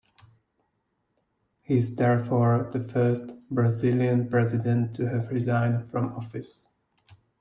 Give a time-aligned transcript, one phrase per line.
[1.61, 6.65] He is therefore the first Brazilian President to have resigned from office.